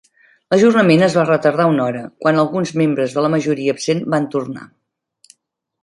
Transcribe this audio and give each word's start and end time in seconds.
L'ajornament 0.53 1.03
es 1.07 1.17
va 1.19 1.25
retardar 1.27 1.67
una 1.73 1.85
hora, 1.91 2.01
quan 2.25 2.39
alguns 2.45 2.73
membres 2.83 3.17
de 3.19 3.27
la 3.27 3.33
majoria 3.37 3.79
absent 3.79 4.05
van 4.15 4.31
tornar. 4.37 4.69